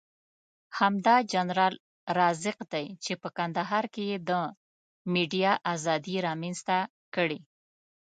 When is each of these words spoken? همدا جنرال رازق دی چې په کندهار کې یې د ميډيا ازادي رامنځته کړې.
همدا 0.79 1.15
جنرال 1.31 1.73
رازق 2.17 2.57
دی 2.73 2.85
چې 3.03 3.13
په 3.21 3.27
کندهار 3.37 3.85
کې 3.93 4.03
یې 4.11 4.17
د 4.29 4.31
ميډيا 5.13 5.51
ازادي 5.73 6.15
رامنځته 6.27 6.77
کړې. 7.15 7.39